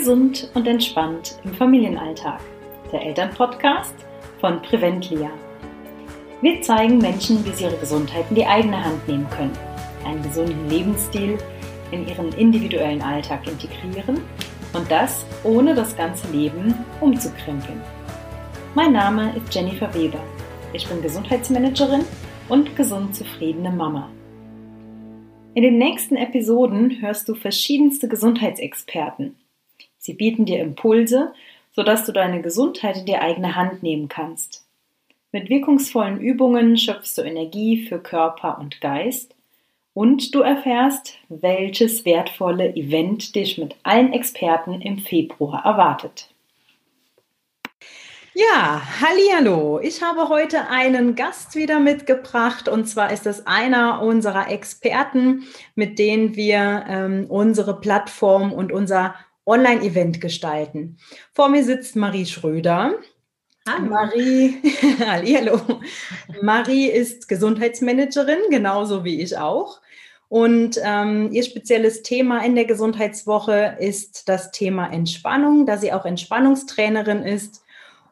Gesund 0.00 0.50
und 0.54 0.66
entspannt 0.66 1.38
im 1.44 1.52
Familienalltag. 1.52 2.40
Der 2.90 3.02
Elternpodcast 3.02 3.94
von 4.40 4.62
Preventlia. 4.62 5.28
Wir 6.40 6.62
zeigen 6.62 6.96
Menschen, 6.96 7.44
wie 7.44 7.50
sie 7.50 7.64
ihre 7.64 7.76
Gesundheit 7.76 8.24
in 8.30 8.36
die 8.36 8.46
eigene 8.46 8.82
Hand 8.82 9.06
nehmen 9.06 9.28
können, 9.28 9.52
einen 10.06 10.22
gesunden 10.22 10.70
Lebensstil 10.70 11.36
in 11.90 12.08
ihren 12.08 12.32
individuellen 12.32 13.02
Alltag 13.02 13.46
integrieren 13.46 14.22
und 14.72 14.90
das 14.90 15.26
ohne 15.44 15.74
das 15.74 15.94
ganze 15.94 16.32
Leben 16.32 16.74
umzukrempeln. 17.02 17.82
Mein 18.74 18.94
Name 18.94 19.34
ist 19.36 19.54
Jennifer 19.54 19.92
Weber. 19.92 20.24
Ich 20.72 20.88
bin 20.88 21.02
Gesundheitsmanagerin 21.02 22.06
und 22.48 22.74
gesund 22.74 23.14
zufriedene 23.14 23.70
Mama. 23.70 24.08
In 25.52 25.62
den 25.62 25.76
nächsten 25.76 26.16
Episoden 26.16 27.02
hörst 27.02 27.28
du 27.28 27.34
verschiedenste 27.34 28.08
Gesundheitsexperten. 28.08 29.36
Sie 30.00 30.14
bieten 30.14 30.46
dir 30.46 30.60
Impulse, 30.60 31.34
sodass 31.72 32.06
du 32.06 32.12
deine 32.12 32.40
Gesundheit 32.40 32.96
in 32.96 33.06
die 33.06 33.16
eigene 33.16 33.54
Hand 33.54 33.82
nehmen 33.82 34.08
kannst. 34.08 34.64
Mit 35.30 35.48
wirkungsvollen 35.50 36.18
Übungen 36.18 36.76
schöpfst 36.76 37.18
du 37.18 37.22
Energie 37.22 37.86
für 37.86 38.00
Körper 38.00 38.58
und 38.58 38.80
Geist 38.80 39.34
und 39.92 40.34
du 40.34 40.40
erfährst, 40.40 41.18
welches 41.28 42.04
wertvolle 42.06 42.74
Event 42.74 43.34
dich 43.34 43.58
mit 43.58 43.76
allen 43.82 44.12
Experten 44.12 44.80
im 44.80 44.98
Februar 44.98 45.64
erwartet. 45.64 46.30
Ja, 48.32 48.80
hallo. 49.00 49.80
Ich 49.82 50.02
habe 50.02 50.28
heute 50.28 50.68
einen 50.68 51.14
Gast 51.14 51.56
wieder 51.56 51.78
mitgebracht 51.78 52.68
und 52.68 52.86
zwar 52.86 53.12
ist 53.12 53.26
es 53.26 53.46
einer 53.46 54.00
unserer 54.02 54.48
Experten, 54.50 55.44
mit 55.74 55.98
denen 55.98 56.36
wir 56.36 56.86
ähm, 56.88 57.26
unsere 57.28 57.78
Plattform 57.78 58.52
und 58.52 58.72
unser 58.72 59.14
Online-Event 59.50 60.20
gestalten. 60.20 60.98
Vor 61.32 61.48
mir 61.48 61.64
sitzt 61.64 61.96
Marie 61.96 62.26
Schröder. 62.26 62.94
Hallo. 63.68 63.90
Marie, 63.90 64.62
hallo. 65.06 65.60
Marie 66.40 66.86
ist 66.86 67.28
Gesundheitsmanagerin, 67.28 68.38
genauso 68.50 69.04
wie 69.04 69.20
ich 69.20 69.36
auch. 69.36 69.80
Und 70.28 70.80
ähm, 70.82 71.30
ihr 71.32 71.42
spezielles 71.42 72.02
Thema 72.02 72.44
in 72.44 72.54
der 72.54 72.64
Gesundheitswoche 72.64 73.76
ist 73.80 74.28
das 74.28 74.52
Thema 74.52 74.92
Entspannung, 74.92 75.66
da 75.66 75.76
sie 75.76 75.92
auch 75.92 76.04
Entspannungstrainerin 76.04 77.24
ist 77.24 77.64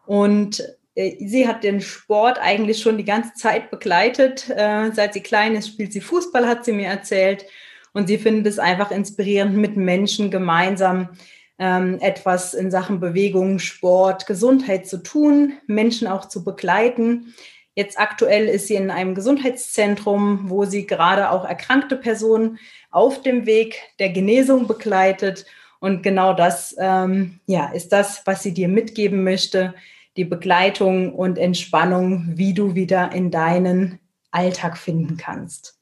und 0.05 0.65
äh, 0.97 1.17
sie 1.25 1.47
hat 1.47 1.63
den 1.63 1.81
Sport 1.81 2.41
eigentlich 2.41 2.83
schon 2.83 2.99
die 2.99 3.05
ganze 3.05 3.35
Zeit 3.35 3.71
begleitet. 3.71 4.51
Äh, 4.51 4.91
seit 4.93 5.15
sie 5.15 5.21
klein 5.21 5.55
ist, 5.55 5.69
spielt 5.69 5.93
sie 5.93 6.01
Fußball, 6.01 6.47
hat 6.47 6.65
sie 6.65 6.73
mir 6.73 6.89
erzählt. 6.89 7.47
Und 7.99 8.07
sie 8.07 8.19
findet 8.19 8.47
es 8.47 8.61
einfach 8.61 8.93
inspirierend, 8.93 9.57
mit 9.57 9.77
Menschen 9.77 10.31
gemeinsam 10.31 11.09
ähm, 11.59 11.99
etwas 12.01 12.55
in 12.55 12.71
Sachen 12.71 13.01
Bewegung, 13.01 13.59
Sport, 13.59 14.25
Gesundheit 14.27 14.87
zu 14.87 15.03
tun, 15.03 15.55
Menschen 15.67 16.07
auch 16.07 16.27
zu 16.27 16.45
begleiten. 16.45 17.35
Jetzt 17.75 17.99
aktuell 17.99 18.47
ist 18.47 18.69
sie 18.69 18.77
in 18.77 18.93
einem 18.93 19.17
Gesundheitszentrum, 19.17 20.49
wo 20.49 20.65
sie 20.65 20.87
gerade 20.87 21.33
auch 21.33 21.45
erkrankte 21.45 21.97
Personen 21.97 22.61
auf 22.93 23.21
dem 23.23 23.47
Weg 23.47 23.83
der 23.99 24.11
Genesung 24.11 24.69
begleitet. 24.69 25.45
Und 25.81 26.05
genau 26.05 26.35
das 26.35 26.77
ähm, 26.79 27.41
ja, 27.47 27.67
ist 27.73 27.89
das, 27.89 28.23
was 28.27 28.45
sie 28.45 28.55
dir 28.55 28.69
mitgeben 28.69 29.25
möchte, 29.25 29.75
die 30.17 30.25
Begleitung 30.25 31.13
und 31.13 31.37
Entspannung, 31.37 32.29
wie 32.37 32.55
du 32.55 32.77
wieder 32.77 33.11
in 33.11 33.33
deinen 33.33 33.99
Alltag 34.31 34.79
finden 34.79 35.17
kannst. 35.17 35.78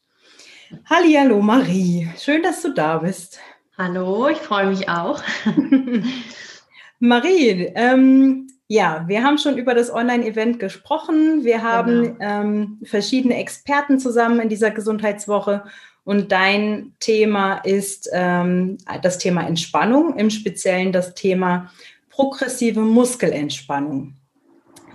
Hallo 0.86 1.40
Marie, 1.40 2.08
schön, 2.18 2.42
dass 2.42 2.62
du 2.62 2.72
da 2.72 2.98
bist. 2.98 3.38
Hallo, 3.78 4.28
ich 4.28 4.38
freue 4.38 4.66
mich 4.66 4.88
auch. 4.88 5.22
Marie, 6.98 7.70
ähm, 7.74 8.48
ja, 8.66 9.04
wir 9.06 9.22
haben 9.22 9.38
schon 9.38 9.58
über 9.58 9.74
das 9.74 9.92
Online-Event 9.92 10.58
gesprochen. 10.58 11.44
Wir 11.44 11.62
haben 11.62 12.02
genau. 12.02 12.16
ähm, 12.20 12.80
verschiedene 12.82 13.36
Experten 13.36 14.00
zusammen 14.00 14.40
in 14.40 14.48
dieser 14.48 14.72
Gesundheitswoche 14.72 15.64
und 16.04 16.32
dein 16.32 16.94
Thema 16.98 17.58
ist 17.58 18.08
ähm, 18.12 18.78
das 19.02 19.18
Thema 19.18 19.46
Entspannung, 19.46 20.16
im 20.16 20.30
Speziellen 20.30 20.90
das 20.90 21.14
Thema 21.14 21.70
progressive 22.10 22.80
Muskelentspannung. 22.80 24.14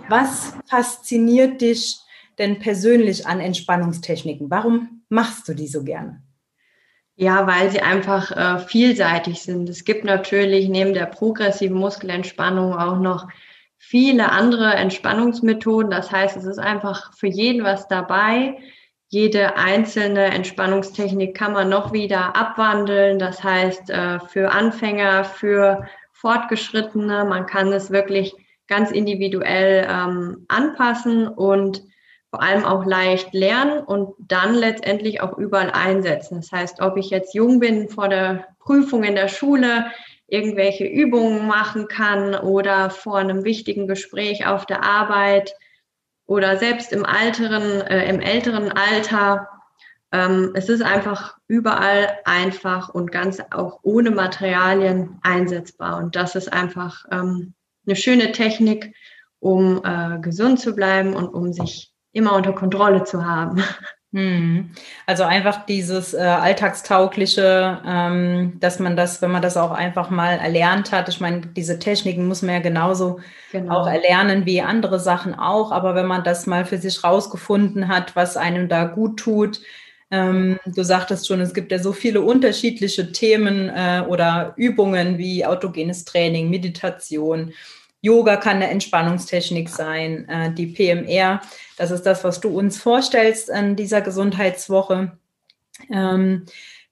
Was 0.08 0.54
fasziniert 0.66 1.60
dich 1.60 1.98
denn 2.38 2.58
persönlich 2.58 3.26
an 3.26 3.40
Entspannungstechniken? 3.40 4.50
Warum 4.50 5.01
machst 5.12 5.46
du 5.46 5.54
die 5.54 5.68
so 5.68 5.84
gerne? 5.84 6.22
Ja, 7.14 7.46
weil 7.46 7.70
sie 7.70 7.82
einfach 7.82 8.30
äh, 8.32 8.58
vielseitig 8.58 9.42
sind. 9.42 9.68
Es 9.68 9.84
gibt 9.84 10.04
natürlich 10.04 10.68
neben 10.68 10.94
der 10.94 11.06
progressiven 11.06 11.76
Muskelentspannung 11.76 12.74
auch 12.74 12.98
noch 12.98 13.28
viele 13.76 14.32
andere 14.32 14.74
Entspannungsmethoden. 14.74 15.90
Das 15.90 16.10
heißt, 16.10 16.36
es 16.38 16.46
ist 16.46 16.58
einfach 16.58 17.12
für 17.14 17.26
jeden 17.26 17.62
was 17.62 17.86
dabei. 17.88 18.56
Jede 19.08 19.56
einzelne 19.56 20.24
Entspannungstechnik 20.26 21.36
kann 21.36 21.52
man 21.52 21.68
noch 21.68 21.92
wieder 21.92 22.34
abwandeln. 22.34 23.18
Das 23.18 23.44
heißt, 23.44 23.90
äh, 23.90 24.18
für 24.20 24.50
Anfänger, 24.50 25.24
für 25.24 25.86
Fortgeschrittene, 26.12 27.26
man 27.26 27.44
kann 27.44 27.70
es 27.72 27.90
wirklich 27.90 28.34
ganz 28.66 28.90
individuell 28.90 29.86
ähm, 29.86 30.46
anpassen 30.48 31.28
und 31.28 31.82
vor 32.32 32.42
allem 32.42 32.64
auch 32.64 32.86
leicht 32.86 33.34
lernen 33.34 33.84
und 33.84 34.14
dann 34.18 34.54
letztendlich 34.54 35.20
auch 35.20 35.36
überall 35.36 35.70
einsetzen. 35.70 36.36
Das 36.36 36.50
heißt, 36.50 36.80
ob 36.80 36.96
ich 36.96 37.10
jetzt 37.10 37.34
jung 37.34 37.60
bin 37.60 37.90
vor 37.90 38.08
der 38.08 38.46
Prüfung 38.58 39.04
in 39.04 39.14
der 39.14 39.28
Schule, 39.28 39.90
irgendwelche 40.28 40.86
Übungen 40.86 41.46
machen 41.46 41.88
kann 41.88 42.34
oder 42.34 42.88
vor 42.88 43.18
einem 43.18 43.44
wichtigen 43.44 43.86
Gespräch 43.86 44.46
auf 44.46 44.64
der 44.64 44.82
Arbeit 44.82 45.54
oder 46.24 46.56
selbst 46.56 46.90
im 46.94 47.04
älteren, 47.04 47.82
äh, 47.82 48.08
im 48.08 48.20
älteren 48.20 48.72
Alter. 48.72 49.46
Ähm, 50.10 50.52
es 50.54 50.70
ist 50.70 50.80
einfach 50.80 51.36
überall 51.48 52.18
einfach 52.24 52.88
und 52.88 53.12
ganz 53.12 53.42
auch 53.50 53.80
ohne 53.82 54.10
Materialien 54.10 55.18
einsetzbar. 55.22 55.98
Und 55.98 56.16
das 56.16 56.34
ist 56.34 56.50
einfach 56.50 57.04
ähm, 57.10 57.52
eine 57.86 57.96
schöne 57.96 58.32
Technik, 58.32 58.94
um 59.38 59.82
äh, 59.84 60.18
gesund 60.20 60.60
zu 60.60 60.74
bleiben 60.74 61.12
und 61.12 61.28
um 61.28 61.52
sich 61.52 61.91
immer 62.12 62.34
unter 62.34 62.52
Kontrolle 62.52 63.04
zu 63.04 63.24
haben. 63.24 63.62
Hm. 64.14 64.72
Also 65.06 65.22
einfach 65.22 65.64
dieses 65.64 66.12
äh, 66.12 66.18
alltagstaugliche, 66.18 67.80
ähm, 67.86 68.58
dass 68.60 68.78
man 68.78 68.94
das, 68.94 69.22
wenn 69.22 69.30
man 69.30 69.40
das 69.40 69.56
auch 69.56 69.70
einfach 69.70 70.10
mal 70.10 70.32
erlernt 70.34 70.92
hat, 70.92 71.08
ich 71.08 71.18
meine, 71.18 71.40
diese 71.40 71.78
Techniken 71.78 72.28
muss 72.28 72.42
man 72.42 72.56
ja 72.56 72.60
genauso 72.60 73.20
genau. 73.52 73.74
auch 73.78 73.86
erlernen 73.86 74.44
wie 74.44 74.60
andere 74.60 75.00
Sachen 75.00 75.34
auch, 75.34 75.72
aber 75.72 75.94
wenn 75.94 76.04
man 76.04 76.24
das 76.24 76.46
mal 76.46 76.66
für 76.66 76.76
sich 76.76 77.02
rausgefunden 77.02 77.88
hat, 77.88 78.14
was 78.14 78.36
einem 78.36 78.68
da 78.68 78.84
gut 78.84 79.18
tut, 79.18 79.62
ähm, 80.10 80.58
du 80.66 80.82
sagtest 80.82 81.26
schon, 81.26 81.40
es 81.40 81.54
gibt 81.54 81.72
ja 81.72 81.78
so 81.78 81.92
viele 81.92 82.20
unterschiedliche 82.20 83.12
Themen 83.12 83.70
äh, 83.70 84.04
oder 84.06 84.52
Übungen 84.56 85.16
wie 85.16 85.46
autogenes 85.46 86.04
Training, 86.04 86.50
Meditation, 86.50 87.54
Yoga 88.02 88.36
kann 88.36 88.56
eine 88.56 88.68
Entspannungstechnik 88.68 89.68
sein, 89.68 90.28
äh, 90.28 90.52
die 90.52 90.66
PMR, 90.66 91.40
das 91.78 91.90
ist 91.90 92.04
das, 92.04 92.24
was 92.24 92.40
du 92.40 92.56
uns 92.56 92.78
vorstellst 92.78 93.50
an 93.50 93.76
dieser 93.76 94.02
Gesundheitswoche. 94.02 95.16
Ähm, 95.90 96.44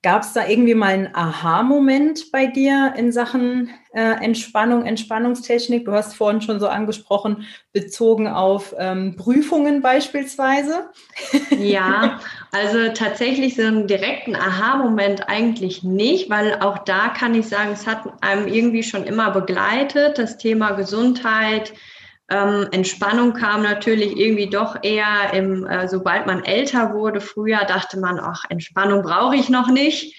Gab 0.02 0.22
es 0.22 0.32
da 0.32 0.46
irgendwie 0.46 0.74
mal 0.74 0.94
einen 0.94 1.14
Aha-Moment 1.14 2.32
bei 2.32 2.46
dir 2.46 2.94
in 2.96 3.12
Sachen 3.12 3.68
äh, 3.92 4.24
Entspannung, 4.24 4.86
Entspannungstechnik? 4.86 5.84
Du 5.84 5.92
hast 5.92 6.14
vorhin 6.14 6.40
schon 6.40 6.58
so 6.58 6.68
angesprochen, 6.68 7.44
bezogen 7.74 8.26
auf 8.26 8.74
ähm, 8.78 9.16
Prüfungen 9.16 9.82
beispielsweise. 9.82 10.88
Ja, 11.58 12.18
also 12.52 12.92
tatsächlich 12.92 13.54
so 13.56 13.62
einen 13.62 13.86
direkten 13.86 14.34
Aha-Moment 14.34 15.28
eigentlich 15.28 15.82
nicht, 15.82 16.30
weil 16.30 16.60
auch 16.60 16.78
da 16.78 17.08
kann 17.08 17.34
ich 17.34 17.48
sagen, 17.48 17.70
es 17.72 17.86
hat 17.86 18.04
einem 18.22 18.48
irgendwie 18.48 18.82
schon 18.82 19.04
immer 19.04 19.30
begleitet, 19.30 20.18
das 20.18 20.36
Thema 20.36 20.72
Gesundheit, 20.72 21.72
ähm, 22.30 22.68
Entspannung 22.70 23.32
kam 23.34 23.62
natürlich 23.62 24.16
irgendwie 24.16 24.48
doch 24.48 24.76
eher 24.82 25.32
im, 25.32 25.66
äh, 25.66 25.88
sobald 25.88 26.26
man 26.26 26.44
älter 26.44 26.94
wurde. 26.94 27.20
Früher 27.20 27.64
dachte 27.64 27.98
man, 27.98 28.20
ach, 28.20 28.44
Entspannung 28.48 29.02
brauche 29.02 29.34
ich 29.34 29.48
noch 29.48 29.68
nicht. 29.68 30.16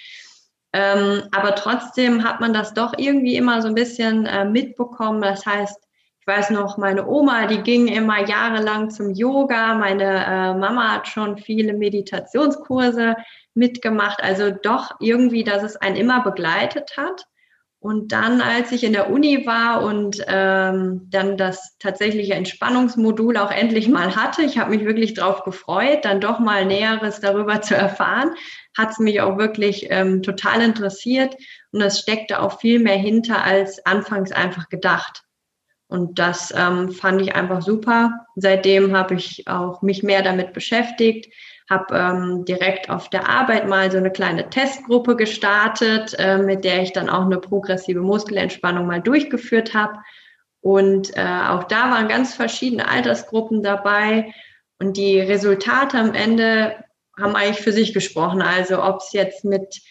Ähm, 0.74 1.24
aber 1.32 1.56
trotzdem 1.56 2.24
hat 2.24 2.42
man 2.42 2.54
das 2.54 2.74
doch 2.74 2.94
irgendwie 2.98 3.36
immer 3.36 3.62
so 3.62 3.70
ein 3.70 3.76
bisschen 3.76 4.26
äh, 4.26 4.46
mitbekommen. 4.46 5.22
Das 5.22 5.46
heißt, 5.46 5.78
ich 6.22 6.28
weiß 6.28 6.52
noch, 6.52 6.78
meine 6.78 7.08
Oma, 7.08 7.48
die 7.48 7.64
ging 7.64 7.88
immer 7.88 8.28
jahrelang 8.28 8.92
zum 8.92 9.10
Yoga. 9.10 9.74
Meine 9.74 10.04
äh, 10.04 10.54
Mama 10.54 10.94
hat 10.94 11.08
schon 11.08 11.40
viele 11.40 11.74
Meditationskurse 11.74 13.16
mitgemacht. 13.56 14.22
Also 14.22 14.52
doch 14.52 14.92
irgendwie, 15.00 15.44
dass 15.44 15.64
es 15.64 15.78
einen 15.78 15.96
immer 15.96 16.24
begleitet 16.24 16.96
hat. 16.96 17.26
Und 17.80 18.12
dann, 18.12 18.40
als 18.40 18.72
ich 18.72 18.84
in 18.84 18.94
der 18.94 19.10
Uni 19.10 19.48
war 19.48 19.84
und 19.84 20.24
ähm, 20.28 21.08
dann 21.10 21.38
das 21.38 21.80
tatsächliche 21.80 22.36
Entspannungsmodul 22.36 23.38
auch 23.38 23.50
endlich 23.50 23.88
mal 23.88 24.16
hatte, 24.16 24.44
ich 24.44 24.60
habe 24.60 24.70
mich 24.70 24.86
wirklich 24.86 25.16
darauf 25.16 25.44
gefreut, 25.44 26.06
dann 26.06 26.22
doch 26.22 26.38
mal 26.38 26.68
Näheres 26.68 27.20
darüber 27.20 27.64
zu 27.64 27.76
erfahren, 27.76 28.36
hat 28.78 28.92
es 28.92 29.00
mich 29.00 29.22
auch 29.22 29.40
wirklich 29.40 29.88
ähm, 29.90 30.22
total 30.22 30.62
interessiert 30.62 31.36
und 31.72 31.82
es 31.82 31.98
steckte 31.98 32.40
auch 32.44 32.60
viel 32.60 32.78
mehr 32.78 32.98
hinter 32.98 33.44
als 33.44 33.84
anfangs 33.88 34.32
einfach 34.32 34.70
gedacht. 34.70 35.24
Und 35.92 36.20
das 36.20 36.54
ähm, 36.56 36.90
fand 36.94 37.22
ich 37.22 37.36
einfach 37.36 37.62
super. 37.62 38.26
Seitdem 38.38 38.96
habe 38.96 39.16
ich 39.16 39.46
auch 39.50 39.82
mich 39.82 40.04
mehr 40.04 40.22
damit 40.22 40.54
beschäftigt, 40.54 41.34
habe 41.70 41.94
ähm, 41.94 42.46
direkt 42.46 42.90
auf 42.90 43.10
der 43.10 43.28
Arbeit 43.28 43.68
mal 43.68 43.92
so 43.92 43.98
eine 43.98 44.10
kleine 44.10 44.50
Testgruppe 44.50 45.18
gestartet, 45.18 46.16
äh, 46.18 46.38
mit 46.38 46.64
der 46.64 46.82
ich 46.82 46.94
dann 46.94 47.10
auch 47.10 47.26
eine 47.26 47.40
progressive 47.40 48.00
Muskelentspannung 48.00 48.88
mal 48.88 49.02
durchgeführt 49.02 49.74
habe. 49.74 50.00
Und 50.62 51.18
äh, 51.18 51.42
auch 51.50 51.66
da 51.66 51.92
waren 51.92 52.08
ganz 52.08 52.36
verschiedene 52.36 52.88
Altersgruppen 52.88 53.62
dabei. 53.62 54.34
Und 54.80 54.96
die 54.96 55.20
Resultate 55.20 55.98
am 55.98 56.14
Ende 56.14 56.78
haben 57.20 57.36
eigentlich 57.36 57.60
für 57.60 57.74
sich 57.74 57.94
gesprochen. 57.94 58.42
Also 58.42 58.82
ob 58.82 59.02
es 59.02 59.12
jetzt 59.12 59.44
mit 59.44 59.82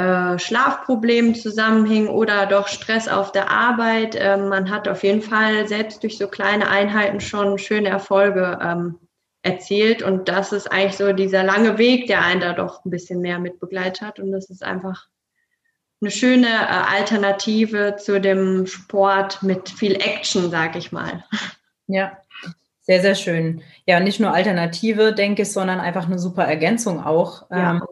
äh, 0.00 0.38
Schlafproblemen 0.38 1.34
zusammenhing 1.34 2.08
oder 2.08 2.46
doch 2.46 2.68
Stress 2.68 3.06
auf 3.06 3.32
der 3.32 3.50
Arbeit. 3.50 4.14
Äh, 4.14 4.38
man 4.38 4.70
hat 4.70 4.88
auf 4.88 5.02
jeden 5.02 5.20
Fall 5.20 5.68
selbst 5.68 6.02
durch 6.02 6.16
so 6.16 6.26
kleine 6.26 6.68
Einheiten 6.68 7.20
schon 7.20 7.58
schöne 7.58 7.90
Erfolge 7.90 8.58
ähm, 8.62 8.98
erzielt. 9.42 10.02
Und 10.02 10.28
das 10.28 10.52
ist 10.52 10.72
eigentlich 10.72 10.96
so 10.96 11.12
dieser 11.12 11.44
lange 11.44 11.76
Weg, 11.76 12.06
der 12.06 12.22
einen 12.22 12.40
da 12.40 12.54
doch 12.54 12.84
ein 12.84 12.90
bisschen 12.90 13.20
mehr 13.20 13.38
mit 13.38 13.60
begleitet 13.60 14.00
hat. 14.00 14.18
Und 14.18 14.32
das 14.32 14.48
ist 14.48 14.62
einfach 14.62 15.06
eine 16.00 16.10
schöne 16.10 16.48
äh, 16.48 16.96
Alternative 16.96 17.96
zu 17.96 18.20
dem 18.20 18.66
Sport 18.66 19.42
mit 19.42 19.68
viel 19.68 19.96
Action, 19.96 20.50
sag 20.50 20.76
ich 20.76 20.92
mal. 20.92 21.24
Ja, 21.86 22.16
sehr, 22.82 23.02
sehr 23.02 23.14
schön. 23.16 23.62
Ja, 23.84 24.00
nicht 24.00 24.20
nur 24.20 24.32
Alternative, 24.32 25.12
denke 25.12 25.42
ich, 25.42 25.52
sondern 25.52 25.80
einfach 25.80 26.06
eine 26.06 26.18
super 26.18 26.44
Ergänzung 26.44 27.04
auch. 27.04 27.50
Ja. 27.50 27.72
Ähm, 27.72 27.82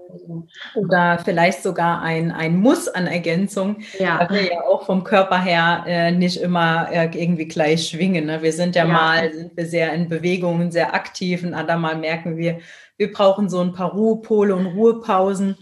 oder 0.74 1.18
vielleicht 1.24 1.62
sogar 1.62 2.02
ein, 2.02 2.30
ein 2.32 2.56
Muss 2.56 2.88
an 2.88 3.06
Ergänzung, 3.06 3.78
ja. 3.98 4.20
weil 4.20 4.30
wir 4.30 4.52
ja 4.52 4.60
auch 4.62 4.86
vom 4.86 5.04
Körper 5.04 5.40
her 5.40 5.84
äh, 5.86 6.10
nicht 6.10 6.40
immer 6.40 6.88
äh, 6.92 7.10
irgendwie 7.12 7.46
gleich 7.46 7.88
schwingen. 7.88 8.26
Ne? 8.26 8.42
Wir 8.42 8.52
sind 8.52 8.76
ja, 8.76 8.86
ja, 8.86 8.92
mal, 8.92 9.32
sind 9.32 9.56
wir 9.56 9.66
sehr 9.66 9.92
in 9.92 10.08
Bewegungen, 10.08 10.70
sehr 10.70 10.94
aktiv 10.94 11.42
und 11.42 11.54
andermal 11.54 11.96
merken 11.96 12.36
wir, 12.36 12.58
wir 12.96 13.12
brauchen 13.12 13.48
so 13.48 13.60
ein 13.60 13.72
paar 13.72 13.92
Ruhepole 13.92 14.54
und 14.54 14.66
Ruhepausen. 14.66 15.56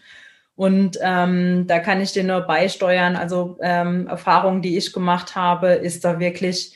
Und 0.56 0.98
ähm, 1.02 1.66
da 1.66 1.78
kann 1.81 2.00
ich 2.00 2.12
dir 2.12 2.25
nur 2.25 2.40
beisteuern. 2.40 3.14
Also 3.14 3.58
ähm, 3.60 4.06
Erfahrungen, 4.06 4.62
die 4.62 4.78
ich 4.78 4.93
gemacht 4.93 5.37
habe, 5.37 5.69
ist 5.69 6.04
da 6.04 6.19
wirklich 6.19 6.75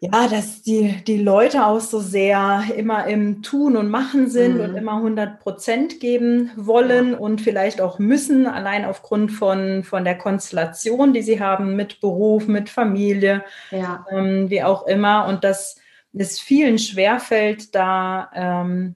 ja, 0.00 0.28
dass 0.28 0.62
die, 0.62 1.02
die 1.06 1.20
Leute 1.20 1.66
auch 1.66 1.80
so 1.80 1.98
sehr 1.98 2.62
immer 2.76 3.06
im 3.06 3.42
Tun 3.42 3.76
und 3.76 3.90
Machen 3.90 4.30
sind 4.30 4.54
mhm. 4.54 4.60
und 4.60 4.76
immer 4.76 4.96
100 4.96 5.40
Prozent 5.40 5.98
geben 5.98 6.52
wollen 6.56 7.12
ja. 7.12 7.18
und 7.18 7.40
vielleicht 7.40 7.80
auch 7.80 7.98
müssen, 7.98 8.46
allein 8.46 8.84
aufgrund 8.84 9.32
von, 9.32 9.82
von 9.82 10.04
der 10.04 10.16
Konstellation, 10.16 11.12
die 11.12 11.22
sie 11.22 11.40
haben 11.40 11.74
mit 11.74 12.00
Beruf, 12.00 12.46
mit 12.46 12.68
Familie, 12.68 13.42
ja. 13.72 14.06
ähm, 14.12 14.48
wie 14.50 14.62
auch 14.62 14.86
immer. 14.86 15.26
Und 15.26 15.42
dass 15.42 15.80
es 16.12 16.38
vielen 16.38 16.78
schwerfällt, 16.78 17.74
da 17.74 18.30
ähm, 18.34 18.94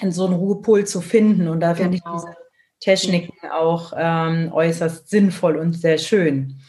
in 0.00 0.12
so 0.12 0.26
einen 0.26 0.34
Ruhepol 0.34 0.86
zu 0.86 1.00
finden. 1.00 1.48
Und 1.48 1.60
da 1.60 1.72
genau. 1.72 1.82
finde 1.82 1.96
ich 1.96 2.04
genau. 2.04 2.16
diese 2.16 2.36
Techniken 2.78 3.50
auch 3.50 3.92
ähm, 3.96 4.52
äußerst 4.52 5.10
sinnvoll 5.10 5.56
und 5.56 5.72
sehr 5.72 5.98
schön. 5.98 6.60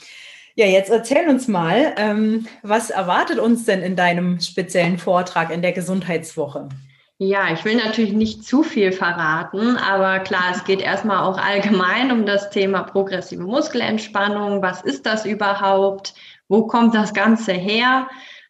Ja, 0.59 0.65
jetzt 0.65 0.89
erzähl 0.89 1.29
uns 1.29 1.47
mal, 1.47 1.93
ähm, 1.95 2.45
was 2.63 2.89
erwartet 2.89 3.39
uns 3.39 3.63
denn 3.63 3.81
in 3.81 3.95
deinem 3.95 4.41
speziellen 4.41 4.97
Vortrag 4.97 5.51
in 5.51 5.61
der 5.61 5.71
Gesundheitswoche? 5.71 6.67
Ja, 7.17 7.53
ich 7.53 7.63
will 7.63 7.77
natürlich 7.77 8.11
nicht 8.11 8.43
zu 8.43 8.63
viel 8.63 8.91
verraten, 8.91 9.77
aber 9.77 10.19
klar, 10.19 10.51
es 10.53 10.65
geht 10.65 10.81
erstmal 10.81 11.23
auch 11.23 11.37
allgemein 11.37 12.11
um 12.11 12.25
das 12.25 12.49
Thema 12.49 12.83
progressive 12.83 13.41
Muskelentspannung. 13.41 14.61
Was 14.61 14.81
ist 14.81 15.05
das 15.05 15.25
überhaupt? 15.25 16.13
Wo 16.49 16.67
kommt 16.67 16.93
das 16.93 17.13
Ganze 17.13 17.53
her? 17.53 18.09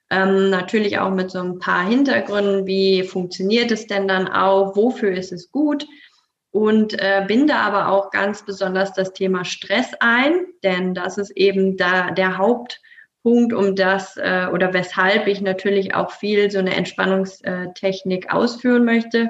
Ähm, 0.10 0.50
natürlich 0.50 0.98
auch 0.98 1.12
mit 1.12 1.30
so 1.30 1.38
ein 1.38 1.60
paar 1.60 1.88
Hintergründen, 1.88 2.66
wie 2.66 3.04
funktioniert 3.04 3.70
es 3.70 3.86
denn 3.86 4.08
dann 4.08 4.28
auch? 4.28 4.76
Wofür 4.76 5.12
ist 5.12 5.32
es 5.32 5.52
gut? 5.52 5.86
Und 6.60 7.02
äh, 7.02 7.24
binde 7.26 7.56
aber 7.56 7.88
auch 7.88 8.12
ganz 8.12 8.44
besonders 8.44 8.92
das 8.92 9.14
Thema 9.14 9.46
Stress 9.46 9.94
ein, 10.02 10.46
denn 10.62 10.94
das 10.94 11.18
ist 11.18 11.32
eben 11.38 11.78
da 11.78 12.12
der 12.12 12.38
Hauptpunkt, 12.38 13.54
um 13.54 13.78
das 13.78 14.18
äh, 14.18 14.48
oder 14.52 14.74
weshalb 14.74 15.28
ich 15.28 15.40
natürlich 15.40 15.96
auch 15.96 16.12
viel 16.12 16.52
so 16.52 16.60
eine 16.60 16.76
Entspannungstechnik 16.76 18.34
ausführen 18.34 18.84
möchte 18.84 19.30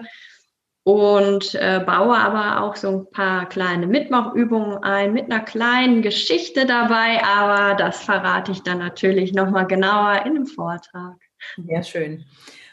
und 0.83 1.53
äh, 1.53 1.83
baue 1.85 2.17
aber 2.17 2.63
auch 2.63 2.75
so 2.75 2.89
ein 2.89 3.11
paar 3.11 3.47
kleine 3.47 3.85
Mitmachübungen 3.85 4.79
ein 4.83 5.13
mit 5.13 5.25
einer 5.25 5.43
kleinen 5.43 6.01
Geschichte 6.01 6.65
dabei, 6.65 7.23
aber 7.23 7.75
das 7.75 8.01
verrate 8.01 8.53
ich 8.53 8.63
dann 8.63 8.79
natürlich 8.79 9.33
nochmal 9.33 9.67
genauer 9.67 10.25
in 10.25 10.33
dem 10.33 10.47
Vortrag. 10.47 11.17
Sehr 11.57 11.83
schön. 11.83 12.25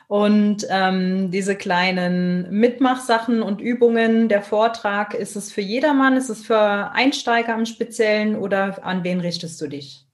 Und 0.09 0.67
ähm, 0.71 1.31
diese 1.33 1.57
kleinen 1.57 2.49
Mitmachsachen 2.51 3.43
und 3.43 3.61
Übungen, 3.61 4.29
der 4.29 4.43
Vortrag, 4.43 5.15
ist 5.15 5.35
es 5.35 5.53
für 5.53 5.63
jedermann? 5.63 6.17
Ist 6.17 6.29
es 6.29 6.47
für 6.47 6.93
Einsteiger 6.93 7.55
im 7.55 7.67
Speziellen 7.67 8.37
oder 8.37 8.85
an 8.85 9.03
wen 9.03 9.21
richtest 9.21 9.61
du 9.61 9.67
dich? 9.67 10.07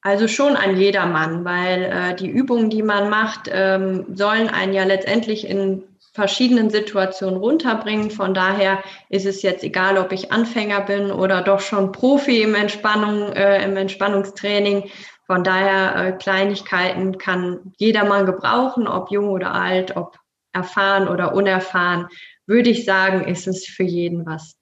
Also 0.00 0.28
schon 0.28 0.56
an 0.56 0.76
jedermann, 0.76 1.44
weil 1.44 1.82
äh, 1.82 2.14
die 2.14 2.28
Übungen, 2.28 2.70
die 2.70 2.82
man 2.82 3.10
macht, 3.10 3.50
ähm, 3.52 4.06
sollen 4.14 4.48
einen 4.48 4.72
ja 4.72 4.84
letztendlich 4.84 5.46
in 5.46 5.84
verschiedenen 6.14 6.70
Situationen 6.70 7.38
runterbringen. 7.38 8.10
Von 8.10 8.32
daher 8.32 8.82
ist 9.08 9.26
es 9.26 9.42
jetzt 9.42 9.62
egal, 9.62 9.98
ob 9.98 10.12
ich 10.12 10.32
Anfänger 10.32 10.80
bin 10.80 11.10
oder 11.10 11.42
doch 11.42 11.60
schon 11.60 11.92
Profi 11.92 12.42
im 12.42 12.54
Entspannung, 12.54 13.32
äh, 13.32 13.64
im 13.64 13.76
Entspannungstraining. 13.76 14.84
Von 15.28 15.44
daher 15.44 15.94
äh, 15.94 16.12
Kleinigkeiten 16.12 17.18
kann 17.18 17.74
jedermann 17.76 18.24
gebrauchen, 18.24 18.88
ob 18.88 19.10
jung 19.10 19.28
oder 19.28 19.52
alt, 19.52 19.94
ob 19.94 20.18
erfahren 20.54 21.06
oder 21.06 21.34
unerfahren. 21.34 22.08
Würde 22.46 22.70
ich 22.70 22.86
sagen, 22.86 23.24
ist 23.26 23.46
es 23.46 23.66
für 23.66 23.82
jeden 23.82 24.24
was. 24.24 24.56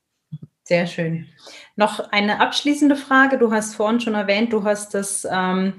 Sehr 0.64 0.88
schön. 0.88 1.28
Noch 1.76 2.10
eine 2.10 2.40
abschließende 2.40 2.96
Frage. 2.96 3.38
Du 3.38 3.52
hast 3.52 3.76
vorhin 3.76 4.00
schon 4.00 4.16
erwähnt, 4.16 4.52
du 4.52 4.64
hast 4.64 4.94
das 4.94 5.24
ähm, 5.30 5.74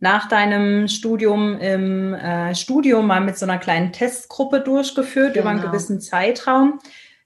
nach 0.00 0.28
deinem 0.28 0.88
Studium 0.88 1.58
im 1.58 2.14
äh, 2.14 2.54
Studium 2.54 3.06
mal 3.06 3.20
mit 3.20 3.36
so 3.36 3.44
einer 3.44 3.58
kleinen 3.58 3.92
Testgruppe 3.92 4.60
durchgeführt 4.60 5.34
genau. 5.34 5.42
über 5.42 5.50
einen 5.50 5.60
genau. 5.60 5.72
gewissen 5.72 6.00
Zeitraum. 6.00 6.80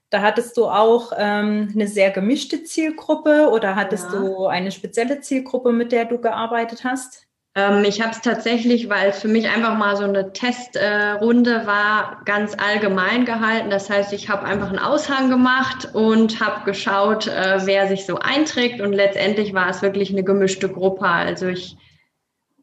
Da 0.09 0.21
hattest 0.21 0.55
du 0.55 0.65
auch 0.65 1.11
ähm, 1.17 1.69
eine 1.73 1.87
sehr 1.87 2.11
gemischte 2.11 2.63
Zielgruppe 2.63 3.49
oder 3.51 3.75
hattest 3.75 4.05
ja. 4.13 4.19
du 4.19 4.45
eine 4.45 4.71
spezielle 4.71 5.19
Zielgruppe, 5.19 5.73
mit 5.73 5.91
der 5.91 6.05
du 6.05 6.19
gearbeitet 6.19 6.85
hast? 6.85 7.27
Ähm, 7.55 7.83
ich 7.83 8.01
habe 8.01 8.11
es 8.11 8.21
tatsächlich, 8.21 8.87
weil 8.87 9.09
es 9.09 9.19
für 9.19 9.27
mich 9.27 9.49
einfach 9.49 9.75
mal 9.75 9.97
so 9.97 10.03
eine 10.03 10.31
Testrunde 10.31 11.63
äh, 11.63 11.67
war, 11.67 12.21
ganz 12.23 12.55
allgemein 12.57 13.25
gehalten. 13.25 13.69
Das 13.69 13.89
heißt, 13.89 14.13
ich 14.13 14.29
habe 14.29 14.45
einfach 14.45 14.69
einen 14.69 14.79
Aushang 14.79 15.29
gemacht 15.29 15.89
und 15.93 16.39
habe 16.39 16.63
geschaut, 16.65 17.27
äh, 17.27 17.59
wer 17.65 17.87
sich 17.87 18.05
so 18.05 18.19
einträgt. 18.19 18.79
Und 18.79 18.93
letztendlich 18.93 19.53
war 19.53 19.69
es 19.69 19.81
wirklich 19.81 20.11
eine 20.11 20.23
gemischte 20.23 20.69
Gruppe. 20.69 21.07
Also 21.07 21.47
ich 21.47 21.75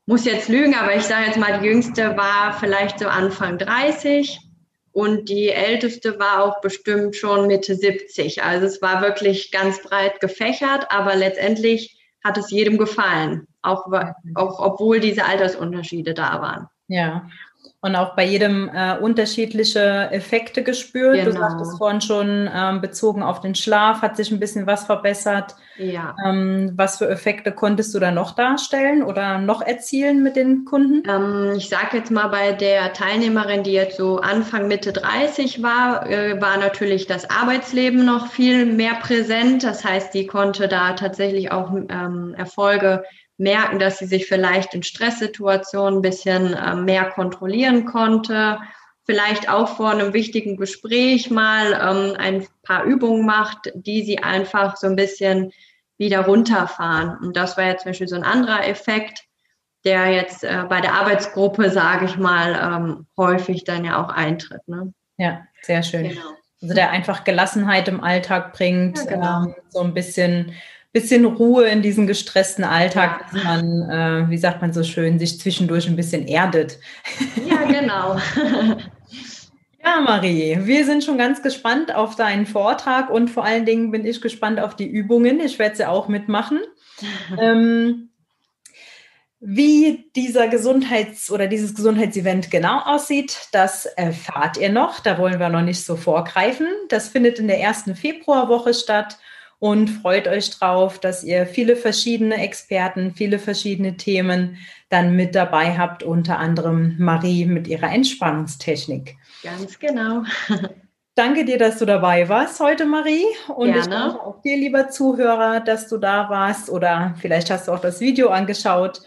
muss 0.06 0.24
jetzt 0.24 0.48
lügen, 0.48 0.74
aber 0.76 0.94
ich 0.94 1.02
sage 1.02 1.26
jetzt 1.26 1.38
mal, 1.38 1.58
die 1.58 1.66
jüngste 1.66 2.16
war 2.16 2.52
vielleicht 2.58 3.00
so 3.00 3.08
Anfang 3.08 3.58
30 3.58 4.43
und 4.94 5.28
die 5.28 5.50
älteste 5.50 6.20
war 6.20 6.44
auch 6.44 6.60
bestimmt 6.60 7.16
schon 7.16 7.48
Mitte 7.48 7.74
70. 7.74 8.44
Also 8.44 8.66
es 8.66 8.80
war 8.80 9.02
wirklich 9.02 9.50
ganz 9.50 9.82
breit 9.82 10.20
gefächert, 10.20 10.86
aber 10.90 11.16
letztendlich 11.16 11.98
hat 12.22 12.38
es 12.38 12.50
jedem 12.50 12.78
gefallen, 12.78 13.48
auch, 13.60 13.86
auch 14.34 14.60
obwohl 14.60 15.00
diese 15.00 15.24
Altersunterschiede 15.24 16.14
da 16.14 16.40
waren. 16.40 16.68
Ja, 16.86 17.28
und 17.84 17.96
auch 17.96 18.16
bei 18.16 18.24
jedem 18.24 18.70
äh, 18.74 18.96
unterschiedliche 18.96 20.08
Effekte 20.10 20.62
gespürt. 20.62 21.16
Genau. 21.16 21.30
Du 21.30 21.36
sagtest 21.36 21.76
vorhin 21.76 22.00
schon, 22.00 22.50
ähm, 22.50 22.80
bezogen 22.80 23.22
auf 23.22 23.42
den 23.42 23.54
Schlaf 23.54 24.00
hat 24.00 24.16
sich 24.16 24.30
ein 24.30 24.40
bisschen 24.40 24.66
was 24.66 24.86
verbessert. 24.86 25.54
Ja. 25.76 26.16
Ähm, 26.24 26.72
was 26.76 26.96
für 26.96 27.10
Effekte 27.10 27.52
konntest 27.52 27.94
du 27.94 27.98
da 27.98 28.10
noch 28.10 28.34
darstellen 28.36 29.02
oder 29.02 29.36
noch 29.36 29.60
erzielen 29.60 30.22
mit 30.22 30.34
den 30.34 30.64
Kunden? 30.64 31.02
Ähm, 31.06 31.56
ich 31.58 31.68
sage 31.68 31.98
jetzt 31.98 32.10
mal 32.10 32.28
bei 32.28 32.52
der 32.52 32.94
Teilnehmerin, 32.94 33.64
die 33.64 33.72
jetzt 33.72 33.98
so 33.98 34.18
Anfang 34.18 34.66
Mitte 34.66 34.94
30 34.94 35.62
war, 35.62 36.08
äh, 36.08 36.40
war 36.40 36.56
natürlich 36.56 37.06
das 37.06 37.28
Arbeitsleben 37.28 38.06
noch 38.06 38.28
viel 38.28 38.64
mehr 38.64 38.94
präsent. 38.94 39.62
Das 39.62 39.84
heißt, 39.84 40.14
die 40.14 40.26
konnte 40.26 40.68
da 40.68 40.94
tatsächlich 40.94 41.52
auch 41.52 41.70
ähm, 41.90 42.34
Erfolge 42.38 43.04
merken, 43.36 43.78
dass 43.78 43.98
sie 43.98 44.06
sich 44.06 44.26
vielleicht 44.26 44.74
in 44.74 44.82
Stresssituationen 44.82 45.98
ein 45.98 46.02
bisschen 46.02 46.54
äh, 46.54 46.76
mehr 46.76 47.06
kontrollieren 47.10 47.84
konnte, 47.84 48.58
vielleicht 49.04 49.48
auch 49.48 49.76
vor 49.76 49.90
einem 49.90 50.12
wichtigen 50.12 50.56
Gespräch 50.56 51.30
mal 51.30 51.72
ähm, 51.72 52.16
ein 52.18 52.46
paar 52.62 52.84
Übungen 52.84 53.26
macht, 53.26 53.72
die 53.74 54.02
sie 54.02 54.18
einfach 54.18 54.76
so 54.76 54.86
ein 54.86 54.96
bisschen 54.96 55.52
wieder 55.98 56.20
runterfahren. 56.20 57.18
Und 57.18 57.36
das 57.36 57.56
war 57.56 57.64
jetzt 57.64 57.82
zum 57.82 57.90
Beispiel 57.90 58.08
so 58.08 58.16
ein 58.16 58.24
anderer 58.24 58.66
Effekt, 58.66 59.24
der 59.84 60.10
jetzt 60.10 60.44
äh, 60.44 60.64
bei 60.68 60.80
der 60.80 60.94
Arbeitsgruppe, 60.94 61.70
sage 61.70 62.06
ich 62.06 62.16
mal, 62.16 62.54
ähm, 62.54 63.06
häufig 63.16 63.64
dann 63.64 63.84
ja 63.84 64.02
auch 64.02 64.08
eintritt. 64.08 64.66
Ne? 64.66 64.92
Ja, 65.18 65.42
sehr 65.62 65.82
schön. 65.82 66.08
Genau. 66.08 66.22
Also 66.62 66.74
der 66.74 66.90
einfach 66.90 67.24
Gelassenheit 67.24 67.88
im 67.88 68.02
Alltag 68.02 68.54
bringt, 68.54 68.96
ja, 68.98 69.04
genau. 69.04 69.44
ähm, 69.44 69.54
so 69.68 69.80
ein 69.80 69.92
bisschen, 69.92 70.54
bisschen 70.94 71.24
Ruhe 71.24 71.66
in 71.66 71.82
diesen 71.82 72.06
gestressten 72.06 72.64
Alltag, 72.64 73.26
dass 73.32 73.44
man, 73.44 73.90
äh, 73.90 74.30
wie 74.30 74.38
sagt 74.38 74.62
man 74.62 74.72
so 74.72 74.84
schön, 74.84 75.18
sich 75.18 75.40
zwischendurch 75.40 75.88
ein 75.88 75.96
bisschen 75.96 76.26
erdet. 76.26 76.78
Ja, 77.46 77.64
genau. 77.64 78.16
Ja, 79.86 80.00
Marie, 80.00 80.60
wir 80.62 80.86
sind 80.86 81.04
schon 81.04 81.18
ganz 81.18 81.42
gespannt 81.42 81.94
auf 81.94 82.16
deinen 82.16 82.46
Vortrag 82.46 83.10
und 83.10 83.28
vor 83.28 83.44
allen 83.44 83.66
Dingen 83.66 83.90
bin 83.90 84.06
ich 84.06 84.22
gespannt 84.22 84.58
auf 84.58 84.74
die 84.74 84.86
Übungen. 84.86 85.40
Ich 85.40 85.58
werde 85.58 85.76
sie 85.76 85.86
auch 85.86 86.08
mitmachen. 86.08 86.60
ähm, 87.38 88.08
wie 89.40 90.10
dieser 90.16 90.48
Gesundheits- 90.48 91.30
oder 91.30 91.48
dieses 91.48 91.74
Gesundheitsevent 91.74 92.50
genau 92.50 92.78
aussieht, 92.78 93.48
das 93.52 93.84
erfahrt 93.84 94.56
ihr 94.56 94.72
noch. 94.72 95.00
Da 95.00 95.18
wollen 95.18 95.38
wir 95.38 95.50
noch 95.50 95.60
nicht 95.60 95.84
so 95.84 95.96
vorgreifen. 95.96 96.66
Das 96.88 97.08
findet 97.08 97.38
in 97.38 97.46
der 97.46 97.60
ersten 97.60 97.94
Februarwoche 97.94 98.72
statt 98.72 99.18
und 99.64 99.88
freut 99.88 100.28
euch 100.28 100.50
drauf, 100.50 100.98
dass 100.98 101.24
ihr 101.24 101.46
viele 101.46 101.74
verschiedene 101.74 102.34
Experten, 102.34 103.14
viele 103.14 103.38
verschiedene 103.38 103.96
Themen 103.96 104.58
dann 104.90 105.16
mit 105.16 105.34
dabei 105.34 105.78
habt, 105.78 106.02
unter 106.02 106.38
anderem 106.38 106.96
Marie 106.98 107.46
mit 107.46 107.66
ihrer 107.66 107.90
Entspannungstechnik. 107.90 109.16
Ganz 109.42 109.78
genau. 109.78 110.24
Danke 111.14 111.46
dir, 111.46 111.56
dass 111.56 111.78
du 111.78 111.86
dabei 111.86 112.28
warst 112.28 112.60
heute, 112.60 112.84
Marie. 112.84 113.24
Und 113.56 113.68
Gerne. 113.68 113.80
ich 113.80 113.86
danke 113.86 114.20
auch 114.20 114.42
dir, 114.42 114.58
lieber 114.58 114.90
Zuhörer, 114.90 115.60
dass 115.60 115.88
du 115.88 115.96
da 115.96 116.28
warst 116.28 116.68
oder 116.68 117.14
vielleicht 117.18 117.48
hast 117.48 117.68
du 117.68 117.72
auch 117.72 117.80
das 117.80 118.00
Video 118.00 118.28
angeschaut. 118.28 119.00